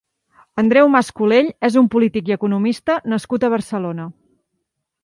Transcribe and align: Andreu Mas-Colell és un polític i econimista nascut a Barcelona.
Andreu 0.61 0.87
Mas-Colell 0.95 1.51
és 1.69 1.77
un 1.83 1.91
polític 1.97 2.33
i 2.33 2.35
econimista 2.37 2.97
nascut 3.15 3.47
a 3.49 3.53
Barcelona. 3.57 4.11